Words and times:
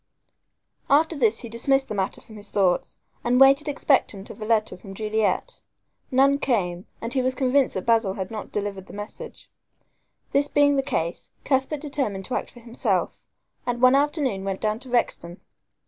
After 0.89 1.15
this 1.15 1.41
he 1.41 1.47
dismissed 1.47 1.87
the 1.87 1.93
matter 1.93 2.21
from 2.21 2.35
his 2.35 2.49
thoughts 2.49 2.97
and 3.23 3.39
waited 3.39 3.67
expectant 3.67 4.31
of 4.31 4.41
a 4.41 4.45
letter 4.45 4.75
from 4.75 4.95
Juliet. 4.95 5.61
None 6.09 6.39
came, 6.39 6.87
and 6.99 7.13
he 7.13 7.21
was 7.21 7.35
convinced 7.35 7.75
that 7.75 7.85
Basil 7.85 8.15
had 8.15 8.31
not 8.31 8.51
delivered 8.51 8.87
the 8.87 8.93
message. 8.93 9.51
This 10.31 10.47
being 10.47 10.75
the 10.75 10.81
case, 10.81 11.31
Cuthbert 11.45 11.81
determined 11.81 12.25
to 12.25 12.33
act 12.35 12.49
for 12.49 12.61
himself, 12.61 13.21
and 13.67 13.79
one 13.79 13.93
afternoon 13.93 14.43
went 14.43 14.59
down 14.61 14.79
to 14.79 14.89
Rexton. 14.89 15.37